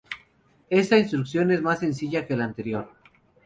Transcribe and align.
Esta 0.71 0.97
instrucción 0.97 1.51
es 1.51 1.61
más 1.61 1.77
sencilla 1.81 2.25
que 2.25 2.35
la 2.35 2.45
anterior. 2.45 2.89